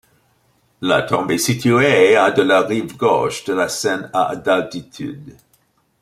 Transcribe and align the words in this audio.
La 0.81 1.03
tombe 1.03 1.29
est 1.31 1.37
située 1.37 2.15
à 2.15 2.31
de 2.31 2.41
la 2.41 2.61
rive 2.63 2.97
gauche 2.97 3.43
de 3.43 3.53
la 3.53 3.69
Seine 3.69 4.09
à 4.15 4.35
d'altitude. 4.35 5.37